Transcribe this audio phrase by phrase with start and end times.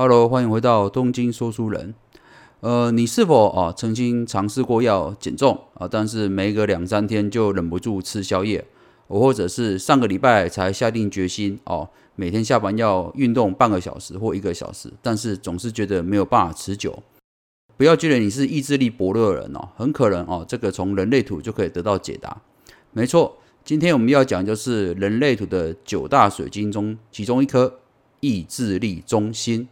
[0.00, 1.92] Hello，欢迎回到东京说书人。
[2.60, 5.88] 呃，你是否啊曾经尝试过要减重啊？
[5.90, 8.64] 但是没个两三天就忍不住吃宵夜，
[9.08, 17.02] 或者是上个礼拜才下定决心哦，每天下班要运动半个小时或一个小时，但是总是觉得没有办法持久。
[17.76, 22.40] 不要觉得你是意志力薄弱的人哦，很可能哦，这个从人类图就可以得到解答。
[22.92, 27.80] 没错，今天我们要讲就是人类图的九大水晶中其中一颗。
[28.20, 29.68] 意志力中心。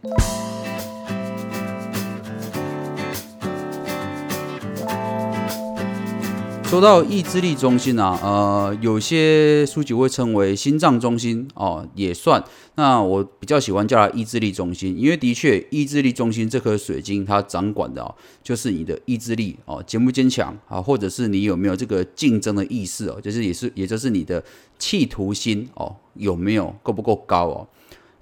[6.69, 12.43] 说到意志力中心啊，呃，有些书籍会称为心脏中心哦，也算。
[12.75, 24.43] 那我比较喜欢叫它意志力中心，因为的确，意志力中心这颗水晶它掌管的哦，就是你的意志力哦，坚不坚强啊，或者是你有没有这个竞争的意识哦，就是也是，也就是你的
[24.77, 27.67] 企图心哦，有没有够不够高哦。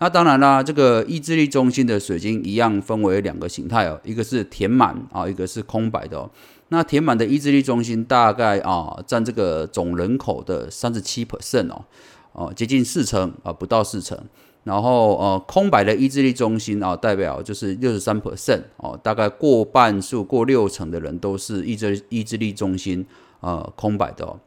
[0.06, 6.30] 那当然啦，这个意志力中心的水晶一样分为两个形态哦，一个是填满啊，一个是空白的哦。
[6.68, 11.86] 那填满的意志力中心大概啊占这个总人口的三十七 percent 哦，
[12.34, 14.16] 哦接近四成啊，不到四成。
[14.64, 23.04] 然后呃空白的意志力中心啊，代表就是六十三 percent 哦，大概过半数过六成的人都是意志意志力中心
[23.40, 24.40] 呃空白的哦。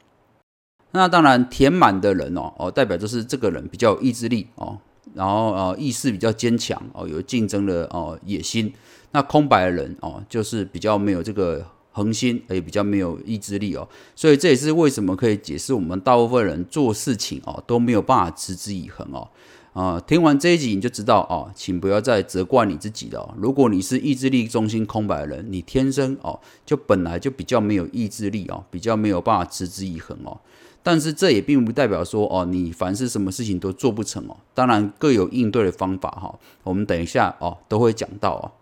[0.93, 4.79] 那当然填满的人哦哦，代表就是这个人比较有意志力哦。
[5.15, 8.73] 然后呃意识比较坚强哦，有竞争的哦野心。
[9.13, 13.89] 那空白的人哦，就是比较没有这个恒心，也比较没有意志力哦。
[14.15, 19.29] 所以这也是为什么可以解释我们大部分人做事情哦都没有办法持之以恒哦。
[19.73, 23.35] 啊，听完这一集你就知道哦，请不要再责怪你自己了。
[23.39, 30.41] 如果你是意志力中心空白的人，你天生哦就本来就比较没有意志力哦，比较没有办法持之以恒哦。
[30.83, 34.37] 但是这也并不代表说哦，你凡是什么事情都做不成哦。
[34.55, 36.39] 当然各有应对的方法哈。
[36.63, 38.53] 我们等一下哦都会讲到哦。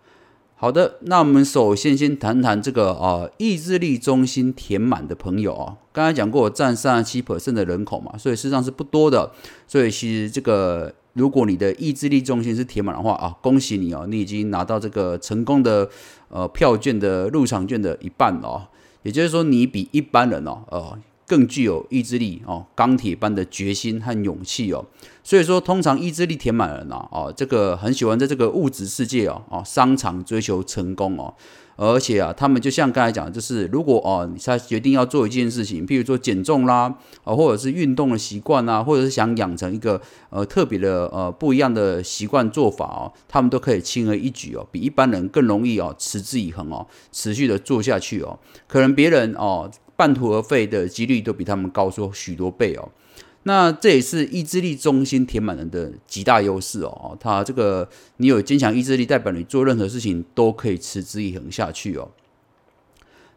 [0.55, 5.77] 好的，那我们首先先谈谈这个啊意志力中心填满的朋友哦。
[5.93, 9.31] 刚才讲过占三十七 percent 的人口嘛，所以事实上是不多的。
[9.67, 15.87] 所以其实这个如果你的意志力中心是填满的话啊，恭喜你哦，你已经拿到这个成功的
[16.29, 18.67] 呃票券的入场券的一半哦。
[19.03, 20.99] 也就是说你比一般人哦呃。
[21.27, 24.85] 更具有意志力哦，钢铁般的决心和勇气哦。
[25.23, 31.33] 所以说，通常意志力填满了呢哦，这个很喜欢在这个物质世界哦哦商场追求成功哦。
[31.75, 48.39] 而且啊，他们就像刚才讲，就是如果哦，他决定要做一件事情，譬如说减重啦啊，或者是运动的习惯啊，或者是想养成一个呃特别的呃不一样的习惯做法哦，他们都可以轻而易举哦，比一般人更容易哦持之以恒哦，持续的做下去哦。
[48.65, 49.69] 可能别人哦。
[49.97, 52.87] 半途而废的几率都比他们高出许多倍哦，
[53.43, 57.17] 那这也是意志力中心填满人的极大优势哦。
[57.19, 62.09] 他这个你有坚强意志力，代表你做任何事情都可以持之以恒下去哦。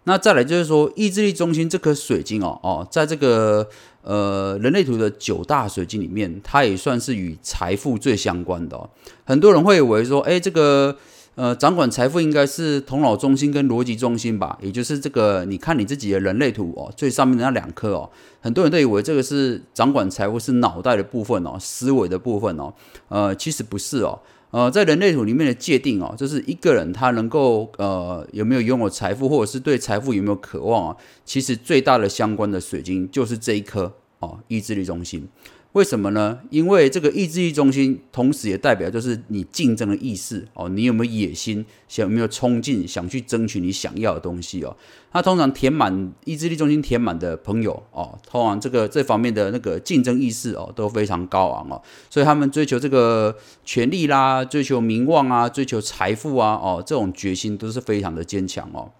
[0.04, 3.68] 那再来就是说，意志力中心这颗水晶哦哦，在这个
[4.02, 8.90] 呃人类图的九大水晶里面，它也算是与财富最相关的哦。
[9.24, 10.98] 很多人会以为说，哎，这个。
[11.36, 18.10] 呃，掌管财富应该是头脑中心跟逻辑中心吧，也就是这个，你看你自己的人类图哦，最上面的那两颗哦，
[18.40, 22.74] 很多人都以为这个是掌管财富是脑袋的部分哦，思维的部分哦，
[23.08, 24.20] 呃，其实不是哦，
[24.50, 35.26] 呃，在人类图里面的界定哦，就是一个人他能够呃有没有拥有财富，或者是对财富有没有渴望啊，其实最大的相关的水晶就是这一颗哦，意志力中心。
[35.72, 36.40] 为什么呢？
[36.50, 44.76] 因为这个意志力中心，同时也代表就是你竞争的意识哦，你有没有野心，想有没有冲劲，想去争取你想要的东西哦。
[45.12, 58.90] 那通常填满意志力中心填满的朋友哦，通常这个这方面的那个竞争意识哦都非常高昂哦，所以他们追求这个权力啦，追求名望啊，追求财富啊，哦，这种决心都是非常的坚强哦。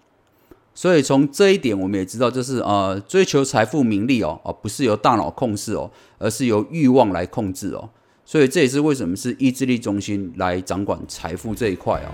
[0.73, 7.89] 所以从这一点，我们也知道，就是呃，追求财富名利哦，哦，不是由大脑控制哦，而是由欲望来控制哦。
[8.25, 12.09] 所以这也是为什么是意志力中心来掌管财富这一块哦。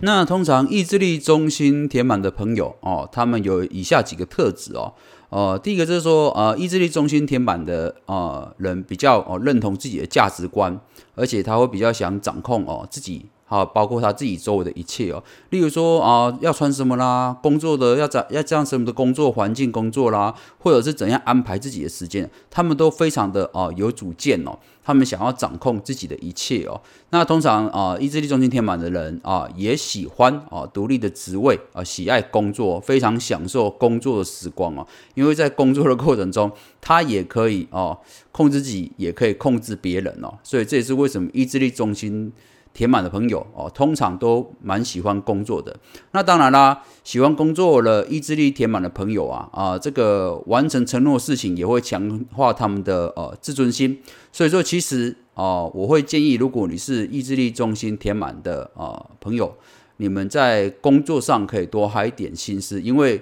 [0.00, 4.94] 那通常意志力中心填满的朋友哦，他们有以下几个特质哦。
[5.30, 10.80] 呃，第一个就是说，呃，意志力中心填满的呃人比较哦认同自己的价值观，
[11.14, 15.24] 而且他会比较想掌控哦自己好，包括他自己周围的一切哦。
[15.48, 24.58] 例如说啊，要穿什么啦，工作的要怎要这样什么的工作环境工作啦，或者是怎样安排自己的时间，他们都非常的啊有主见哦。
[24.84, 26.80] 他们想要掌控自己的一切哦。
[27.10, 34.86] 那通常啊，意志力中心填满的人啊，也喜欢啊独立的职位啊，喜爱工作，非常享受工作的时光哦。
[35.14, 36.50] 因为在工作的过程中，
[36.80, 37.98] 他也可以哦
[38.32, 40.38] 控制自己，也可以控制别人哦。
[40.42, 42.32] 所以这也是为什么意志力中心。
[42.78, 45.76] 填满的朋友哦，通常都蛮喜欢工作的。
[46.12, 54.00] 那当然啦，喜欢工作了，意志力填满的朋友啊啊，这个完成承诺事情也会强化他们的呃自尊心。
[54.30, 59.52] 所以说，其实哦，我会建议，如果你是意志力中心填满的啊朋友，
[59.96, 63.20] 你们在工作上可以多花一点心思，因为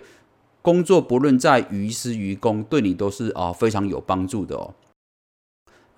[0.61, 4.75] 工作不论在于私于公，对你都是啊非常有帮助的哦。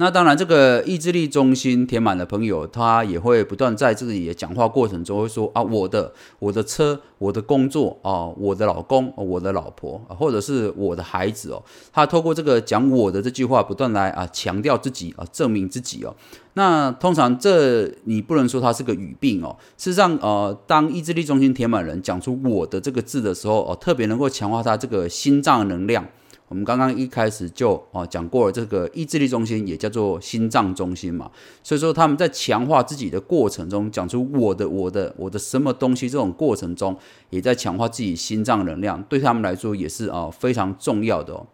[0.01, 11.61] 那当然，这个意志力中心填满的朋友，他也会不断在自己的讲话过程中会说啊，我的我的车，我的工作啊，我的老公，我的老婆，或者是我的孩子哦。
[11.93, 16.15] 他透过这个讲我的这句话，不断来啊强调自己啊，证明自己哦。
[16.55, 19.57] 那通常这你不能说他是个语病哦。
[19.77, 26.07] 事实上，呃，当意志力中心填满人讲出我的这个字的时候，哦，特别能够强化他这个心脏能量。
[26.49, 31.31] 我们刚刚一开始就哦讲过了，这个意志力中心也叫做心脏中心嘛，
[31.63, 36.97] 所以说他们在强化自己的过程中，讲出我的我的我的什么东西这种过程中，
[37.29, 41.47] 也在强化自己心脏能量，对他们来说也是啊非常重要的哦。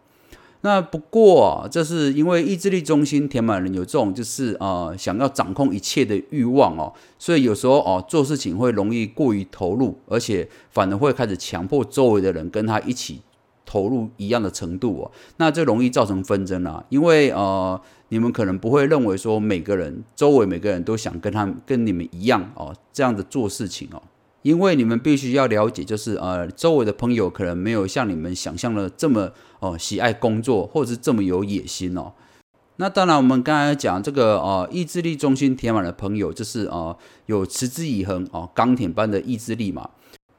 [0.61, 13.21] 那不过这是因为意志力中心填满人有这种就是呃想要掌控一切的欲望哦，所以有时候哦做事情会容易过于投入，而且反而会开始强迫周围的人跟他一起。
[13.75, 16.81] 投入一样的程度哦，那这容易造成纷争啊。
[16.87, 24.01] 因为呃，你们可能不会认为说每个人周围每个人都想跟他跟你们一样哦，这样的做事情哦。
[24.43, 32.13] 因为你们必须要了解，就是呃，周围的朋友可能没有像你们想象的这么哦喜爱工作，或者是这么有野心哦。
[32.77, 36.95] 那当然，我们刚才讲这个呃意志力中心填满的朋友，就是呃
[37.25, 39.89] 有持之以恒哦钢铁般的意志力嘛。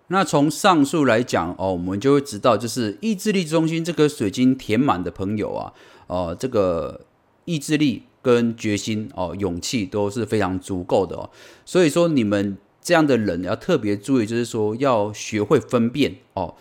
[0.08, 5.72] 那从上述来讲哦，我们就会知道，就是意志力中心这颗水晶填满的朋友啊，
[6.06, 7.00] 呃，这个
[7.44, 11.28] 意志力跟决心哦，勇气都是非常足够的哦。
[11.64, 16.54] 所以说，你们这样的人要特别注意，就是说要学会分辨哦。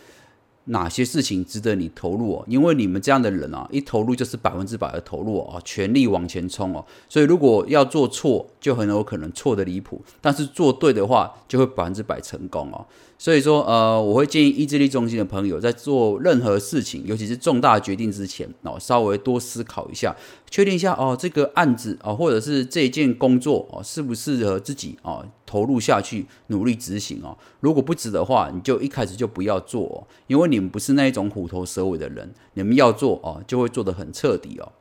[0.68, 2.45] 哪些事情值得你投入哦？
[2.48, 6.83] 因为你们这样的人啊，一投入就是百分之百的投入哦，全力往前冲哦。
[7.07, 12.83] 所以如果要做错，就很有可能错的离谱；但是做对的话，就会百分之百成功哦。
[13.17, 20.13] 所以说，呃，我会建议意志力中心的朋友在做任何事情，尤其是重大决定之前哦，稍微多思考一下，
[20.50, 25.25] 确定一下哦，这个案子哦，或者是这件工作哦，适不适合自己哦。
[25.45, 27.38] 投入下去，努力执行哦。
[27.62, 32.29] 如果不值的话，你就一开始就不要做哦，因为你们不是那一种虎头蛇尾的人。
[32.56, 34.71] 你们要做哦，就会做得很彻底哦。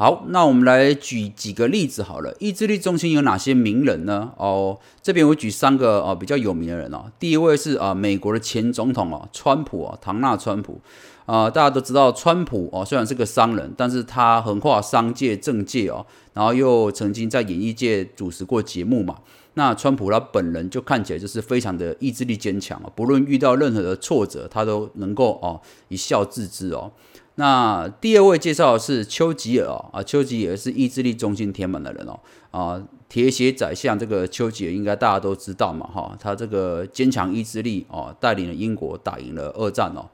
[0.00, 2.34] 好，那我们来举几个例子好了。
[2.38, 4.32] 意志力中心有哪些名人呢？
[4.38, 7.12] 哦，这边我举三个哦比较有名的人哦。
[7.18, 10.80] 第一位是啊美国的前总统哦，川普哦，唐纳川普
[11.26, 19.16] 啊，大家都知道川普哦，虽然是个商人，但是他横跨商界、政界哦，然后又曾经在演艺界主持过节目嘛。
[19.54, 26.92] 那川普他本人就看起来就是非常的意志力坚强哦，不论遇到任何的挫折，他都能够哦一笑置之哦。
[27.34, 32.20] 那第二位介绍的是丘吉尔啊，丘吉尔是意志力中心填满的人哦
[32.50, 40.08] 啊，铁血宰相这个丘吉尔应该大家都知道嘛哈，他这个坚强意志力哦，带领了英国打赢了二战哦。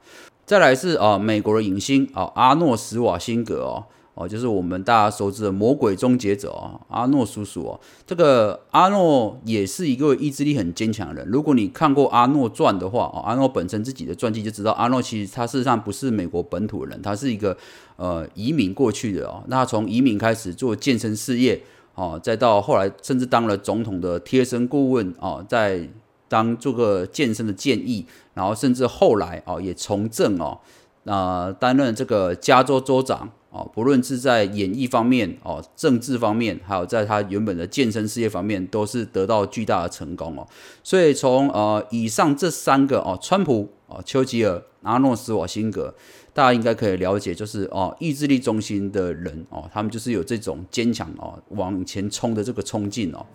[0.45, 3.85] 再来是啊，美国的影星啊，阿诺斯瓦辛格哦。
[4.19, 11.27] 哦，就是我们大家熟知的魔鬼终结者哦，阿诺叔叔哦，这个阿诺也是一个意志力很坚强的人。
[11.31, 17.55] 如果你看过阿诺传的话，哦，阿诺本身自己的传记就知道，阿诺其实他事实上不是美国本土人，他是一个
[17.97, 19.43] 呃移民过去的哦。
[19.49, 21.61] 那从移民开始做健身事业
[21.93, 25.87] 哦，再到后来甚至当了总统的贴身顾问哦，在
[26.27, 30.57] 当做个健身的建议，然后甚至后来哦也从政哦，
[31.03, 33.29] 那担任这个加州州长。
[33.49, 40.45] 哦，不论是在演艺方面、哦政治方面，还有在他原本的健身事业方面，都是得到巨大的成功哦。
[40.83, 45.93] 所以从呃以上这三个哦，川普、哦丘吉尔、阿诺斯瓦辛格，
[46.33, 53.25] 大家应该可以了解，就是哦意志力中心的人哦，他们就是有这种坚强哦往前冲的这个冲劲哦。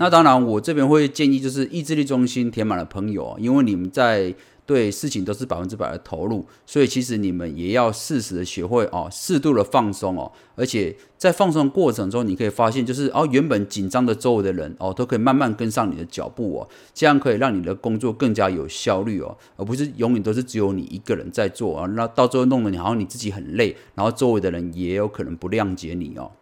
[0.00, 26.32] 那当然，我这边会建议就是意志力中心填满了朋友，因为你们在对事情都是百分之百的投入，所以其实你们也要适时的学会哦，适度的放松哦，而且在放松过程中，你可以发现就是哦，原本紧张的周围的人哦，都可以慢慢跟上你的脚步哦，这样可以让你的工作更加有效率哦，而不是永远都是只有你一个人在做啊，那到最后弄得你好像你自己很累，然后周围的人也有可能不谅解你哦。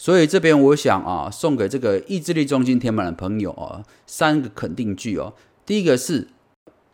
[0.00, 5.34] 所以这边我想啊，送给这个意志力中心填满的朋友啊，三个肯定句哦。
[5.66, 6.28] 第一个是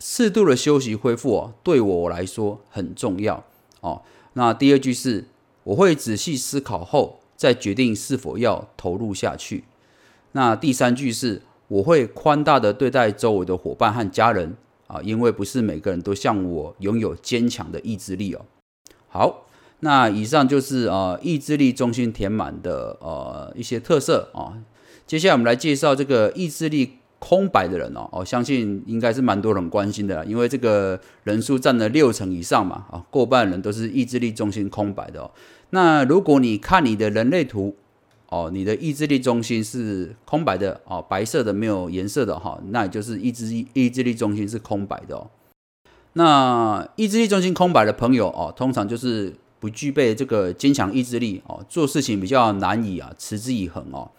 [0.01, 3.45] 适度的休息恢复哦，对我来说很重要
[3.83, 4.01] 哦。
[4.33, 5.27] 那第二句是
[5.65, 9.65] 我会仔细思考后再决定是否要投入下去。
[10.33, 14.57] 那第三句是我会宽大的对待周围的伙伴和家人
[14.87, 18.47] 啊，因为不是每个人都像我拥有坚强的意志力哦。
[19.09, 19.44] 好。
[19.85, 24.57] 那以上就是呃意志力中心填满的呃一些特色啊。
[25.07, 35.31] 接下来我们来介绍这个意志力空白的人哦，哦，相信应该是蛮多人关心的，因为这个人数占了六成以上嘛，啊，过半人都是意志力中心空白的哦。
[35.69, 37.77] 那如果你看你的人类图
[38.31, 45.29] 哦，你的意志力中心是空白的哦，白色的没有颜色的哈，那也就是意志意志力中心是空白的哦。
[46.15, 49.35] 那意志力中心空白的朋友哦，通常就是。
[49.65, 54.11] 不具备这个坚强意志力哦，做事情比较难以啊持之以恒哦。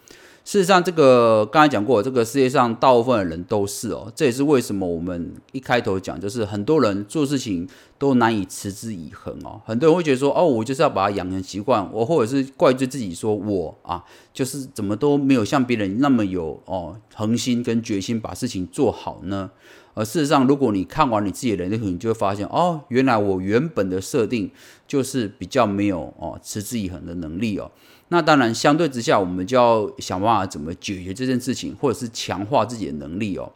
[0.46, 9.60] 事实上，这个刚才讲过，这个世界上大部分的人都是哦，这也是为什么我们一开头讲，就是很多人做事情都难以持之以恒哦。
[9.66, 19.50] 很多人会觉得说，哦，我就是要把它养成习惯，我或者是怪罪自己说，我啊，就是怎么都没有像别人那么有哦恒心跟决心把事情做好呢？
[19.94, 24.48] 而事实上，如果你看完你自己的人生，你就会发现，哦，原来我原本的设定
[24.86, 27.72] 就是比较没有哦持之以恒的能力哦。
[28.08, 33.52] 那当然，相对之下，我们就要想办法怎么解决这件事情，或者是强化自己的能力哦。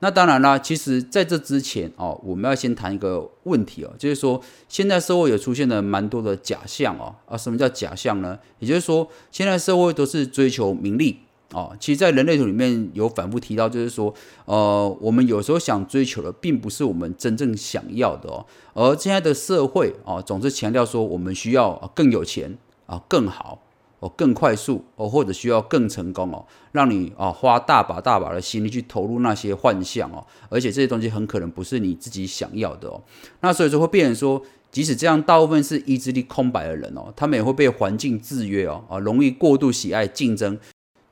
[0.00, 7.14] 那当然啦，其实在这之前哦，我们要先谈一个问题哦，就是说现在社会有出现了蛮多的假象哦。
[7.26, 8.38] 啊，什么叫假象呢？
[8.58, 11.20] 也就是说，现在社会都是追求名利。
[11.52, 14.12] 哦，其实，在人类图里面有反复提到，就是说，
[14.44, 18.44] 呃，我们有时候想追求的，并不是我们真正想要的哦。
[18.72, 23.60] 而现在的社会哦，总是强调说，我们需要更有钱啊，更好
[24.04, 33.02] 哦，更快速哦，或者需要更成功哦，让你啊花大把大把的心力去投入那些幻象哦，而且这些东西很可能不是你自己想要的哦。
[33.40, 40.58] 那所以说会变成说，即使这样，大部分是意志力空白的人哦，他们也会被环境制约哦，啊，容易过度喜爱竞争。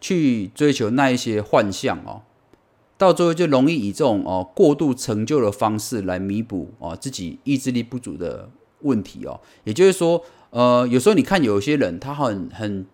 [0.04, 2.22] 去追求那一些幻象哦，
[2.98, 9.40] 到最后就容易以这种哦过度成就的方式来弥补哦自己意志力不足的问题哦。
[9.62, 10.20] 也就是说，
[10.52, 12.86] 呃，有时候你看有些人他很很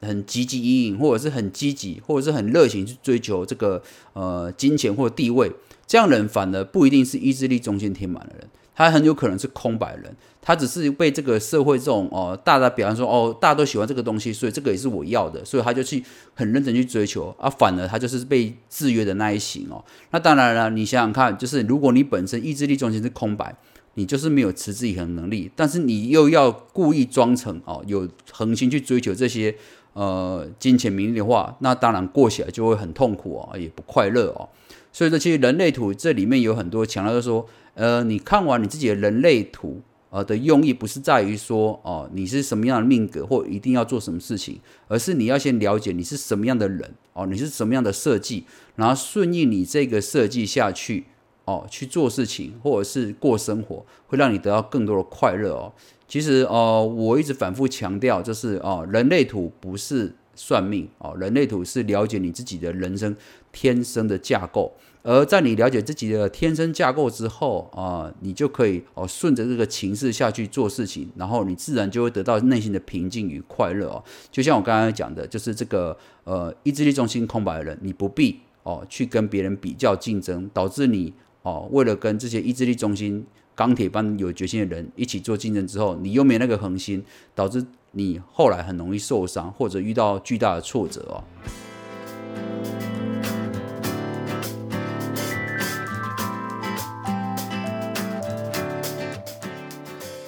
[0.00, 3.82] 很积极营营，或者是很积极，或者是很热情去追求这个
[4.14, 5.52] 呃金钱或地位，
[5.86, 8.48] 这样人反而不一定是意志力中心填满的人。
[8.74, 16.02] 他很有可能是空白人，他只是被这个社会这种哦，大家比方说哦，大家都喜欢这个东西，所以这个也是我要的，所以他就去
[16.34, 19.84] 很认真去追求啊，反而他就是被制约的那一型哦。
[20.10, 23.54] 那当然了，你想想看，就是如果你本身意志力中心是空白，
[23.94, 29.54] 你就是没有持之以恒能力，但是你又要故意装成哦有恒心去追求这些
[29.92, 34.48] 呃金钱名利的话，那当然过起来就会很痛苦哦，也不快乐哦。
[34.92, 37.48] 所以说，其实人类图这里面有很多强调，说。
[37.74, 39.80] 呃，你看完你自己的人类图，
[40.10, 48.44] 呃的用意不是在于说，哦，你是什么样的命格或一定要做什么事情，而是你要先了解你是什么样的人，哦，你是什么样的设计，
[48.76, 51.04] 然后顺应你这个设计下去，
[51.52, 55.72] 哦，去做事情或者是过生活，会让你得到更多的快乐哦。
[56.08, 63.14] 其实，哦，我一直反复强调，就是哦，人类图不是算命，哦，人类图是了解你自己的人生
[63.50, 64.72] 天生的架构。
[65.04, 74.04] 而在你了解自己的天生架构之后啊，你就可以哦顺着这个情势下去做事情，然后你自然就会得到内心的平静与快乐哦。
[74.30, 91.22] 就像我刚刚讲的，就是这个呃意志力中心空白的人，你不必哦去跟别人比较竞争，导致你哦为了跟这些意志力中心钢铁般有决心的人一起做竞争之后，你又没那个恒心，导致你后来很容易受伤或者遇到巨大的挫折哦。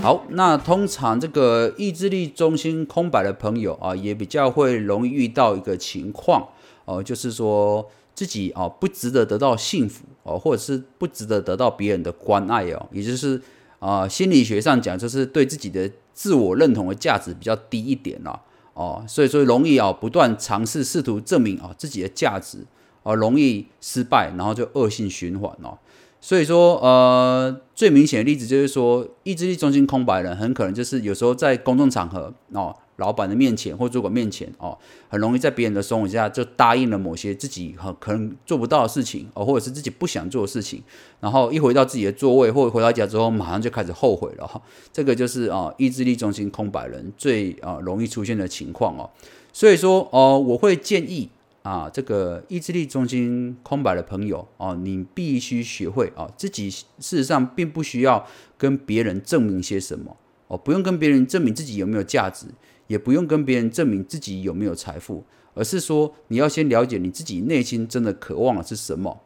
[0.03, 6.47] 好，那通常这个意志力中心空白的朋友啊，也比较会容易遇到一个情况
[6.85, 13.41] 哦，就是说自己啊不值得得到幸福哦，或者是不值得得到别人的关爱哦，也就是
[13.79, 18.41] 啊心理学上讲，就是对自己的自我认同的价值比较低一点了
[18.75, 22.59] 哦，所以说容易啊不断尝试试图证明啊自己的价值
[23.03, 25.77] 啊，容易失败，然后就恶性循环哦。
[26.21, 32.75] 所以说，呃，最明显的例子就是说，意志力中心空白人很可能就是有时候在公众场合哦。
[32.97, 40.83] 老板的面前或主管面前哦，很容易在别人的怂恿下就答应了某些自己很可能做不到的事情哦，或者是自己不想做的事情，
[41.21, 44.61] 然后一回到自己的座位或者回到家之后，马上就开始后悔了哈。
[44.93, 49.11] 这个就是啊，意志力中心空白人最啊容易出现的情况哦。
[49.53, 51.29] 所以说哦，我会建议
[51.63, 60.17] 啊，这个意志力中心空白的朋友哦，你必须学会啊，自己事实上并不需要跟别人证明些什么
[60.49, 62.47] 哦，不用跟别人证明自己有没有价值。
[62.87, 65.25] 也不用跟别人证明自己有没有财富，
[65.55, 69.21] 而是说你要先了解你自己内心真的渴望的是什么。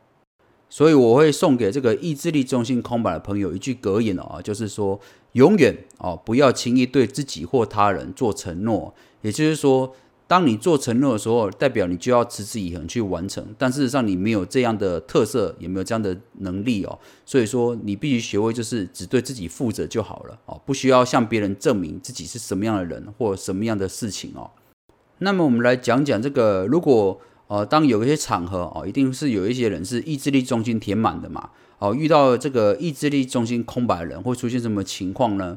[0.68, 5.00] 所以我会送给这个意志力中心空白的朋友一句格言啊，就是说
[5.32, 9.94] 永远哦不要轻易对自己或他人做承诺，也就是说。
[10.28, 13.44] 当你做承诺的时候，代表你就要持之以恒去完成。
[13.56, 16.98] 但事实上，你没有这样的特色，也没有这样的能力哦。
[17.24, 24.50] 所以说，你必须学会就是只对自己负责就好了哦，不需要向别人证明自己是什么样的人或什么样的事情哦。
[25.20, 35.56] 那么，我们来讲讲这个，如果呃，当有一些场合哦，一定是有一些人是意志力中心填满的嘛哦，遇到这个意志力中心空白的人，会出现什么情况呢？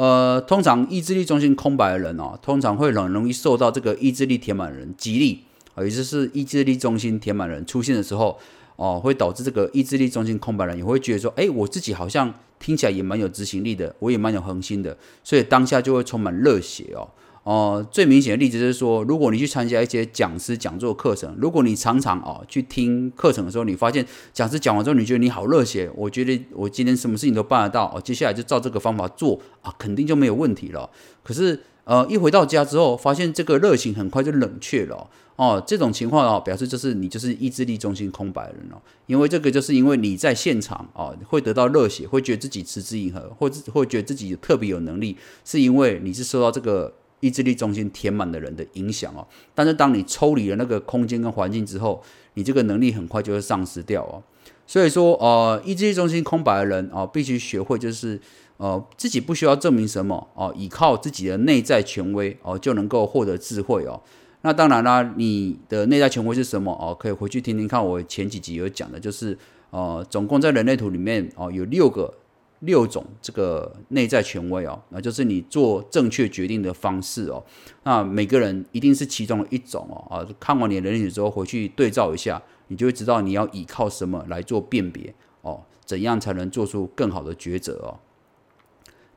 [0.00, 5.40] 呃，通常意志力中心空白的人哦，通常会很容易受到这个意志力填满人激励，
[5.74, 8.38] 啊，也就是意志力中心填满人出现的时候，
[8.76, 17.06] 哦，会导致这个意志力中心空白人也会觉得说，哎，我自己好像听起来也蛮有执行力的，我也蛮有恒心的，所以当下就会充满热血哦。
[17.42, 24.04] 哦，最明显的例子是说，如果你去参加一些讲师讲座课程，如果你常常哦去听课程的时候，你发现
[24.34, 30.90] 讲师讲完之后，你觉得你好热血，我觉得我今天什么事情都办得到哦，接下来就照这个方法做啊，肯定就没有问题了。
[31.22, 46.92] 可是呃，一回到家之后，发现这个热情很快就冷却了哦，这种情况哦，表示就是你就是意志力中心空白人了，因为这个就是因为你在现场哦会得到热血，会觉得自己持之以恒，或者会觉得自己特别有能力，是因为你是受到这个。
[47.20, 52.02] 意志力中心填满的人的影响哦，但是当你抽离了那个空间跟环境之后，
[52.34, 54.22] 你这个能力很快就会丧失掉哦。
[54.66, 58.20] 所以说，呃，意志力中心空白的人哦，必须学会就是
[58.56, 64.00] 呃，自己不需要证明什么哦，依靠自己的内在权威哦，就能够获得智慧哦。
[64.42, 66.96] 那当然啦，你的内在权威是什么哦？
[66.98, 69.36] 可以回去听听看，我前几集有讲的，就是
[69.70, 72.14] 呃，总共在人类图里面哦，有六个。
[72.60, 77.42] 六种这个内在权威哦，那就是你做正确决定的方式哦。
[77.84, 80.26] 那每个人一定是其中的一种哦啊。
[80.38, 87.98] 看完你的人体之后，回去对照一下，你就会知道你要依靠什么来做辨别哦，怎样才能做出更好的抉择哦。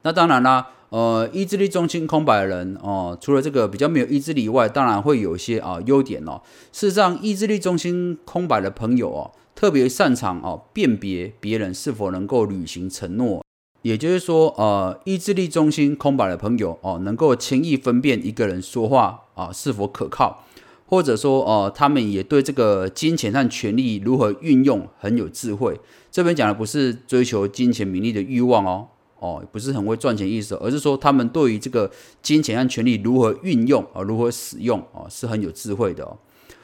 [0.04, 6.42] 那当然啦，呃，意志力中心空白的人哦，除了这个比较没有意志力以外，当然会有一些啊优点哦。
[6.72, 9.32] 事实上，意志力中心空白的朋友哦。
[9.56, 13.44] 特别擅长哦辨别别人是否能够履行承诺，
[13.82, 20.44] 也就是说，呃，意志力中心空白的朋友哦，能够轻易分辨一个人说话啊是否可靠，
[20.88, 25.80] 或者说，呃，他们也对这个金钱和权力如何运用很有智慧。
[26.12, 28.88] 这边讲的不是追求金钱名利的欲望哦，
[29.20, 31.90] 哦，不是很会赚钱意思，而是说他们对于这个
[32.22, 36.18] 金钱和权力如何运用啊，如何使用啊，是很有智慧的哦。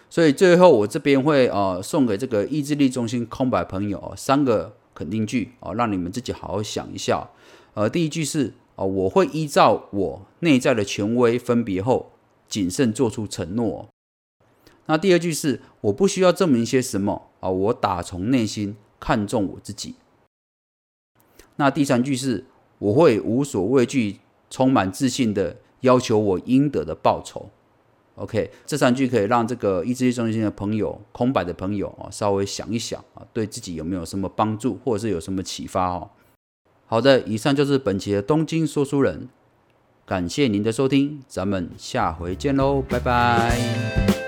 [0.09, 7.29] 所以最后我这边会呃送给这个意志力中心空白朋友三个肯定句哦，让你们自己好好想一下。
[7.75, 12.11] 呃，第一句是哦，我会依照我内在的权威分别后，
[12.47, 13.87] 谨慎做出承诺。
[14.87, 19.93] 那第二句是我不需要证明些什么啊，我打从内心看重我自己。
[21.57, 22.45] 那第三句是
[22.79, 24.19] 我会无所畏惧，
[24.49, 27.51] 充满自信的要求我应得的报酬。
[28.19, 36.09] OK，这三句可以让这个意志力中心的朋友、空白的朋友啊，稍微想一想啊，对自己有没有什么帮助，或者是有什么启发哦。
[36.85, 39.29] 好的，以上就是本期的东京说书人，
[40.05, 44.18] 感谢您的收听，咱们下回见喽，拜拜。